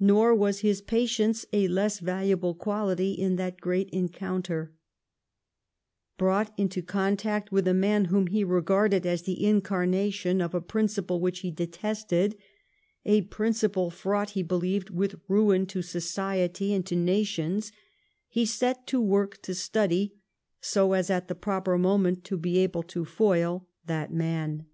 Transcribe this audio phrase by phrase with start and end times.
[0.00, 4.72] Nor was his patience a less valuable quality in that great encounter,
[6.18, 11.20] l^rought into contact with a man whom he regarded as the incarnation of a prlnci])lc
[11.20, 12.34] which he detested—
[13.04, 17.72] a principle fraught, he believed, with ruin to society and to nations—
[18.30, 20.14] he set to work to study,
[20.62, 24.64] so as at the proper moment to be able to foil, that man.